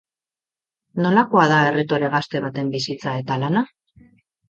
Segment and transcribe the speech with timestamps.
[1.03, 3.69] Nolakoa da erretore gazte baten bizitza eta lana?